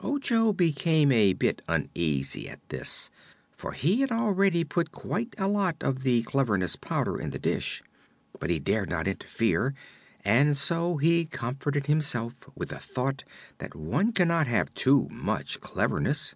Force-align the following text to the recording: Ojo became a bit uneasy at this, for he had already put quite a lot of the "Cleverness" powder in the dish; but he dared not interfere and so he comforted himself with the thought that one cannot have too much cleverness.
Ojo 0.00 0.52
became 0.52 1.12
a 1.12 1.32
bit 1.32 1.62
uneasy 1.68 2.48
at 2.48 2.58
this, 2.70 3.08
for 3.56 3.70
he 3.70 4.00
had 4.00 4.10
already 4.10 4.64
put 4.64 4.90
quite 4.90 5.32
a 5.38 5.46
lot 5.46 5.76
of 5.80 6.02
the 6.02 6.24
"Cleverness" 6.24 6.74
powder 6.74 7.20
in 7.20 7.30
the 7.30 7.38
dish; 7.38 7.84
but 8.40 8.50
he 8.50 8.58
dared 8.58 8.90
not 8.90 9.06
interfere 9.06 9.74
and 10.24 10.56
so 10.56 10.96
he 10.96 11.24
comforted 11.24 11.86
himself 11.86 12.34
with 12.56 12.70
the 12.70 12.80
thought 12.80 13.22
that 13.58 13.76
one 13.76 14.10
cannot 14.10 14.48
have 14.48 14.74
too 14.74 15.06
much 15.08 15.60
cleverness. 15.60 16.34